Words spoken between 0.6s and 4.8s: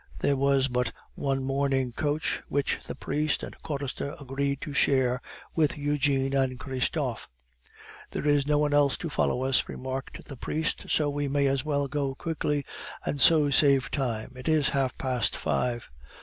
but one mourning coach, which the priest and chorister agreed to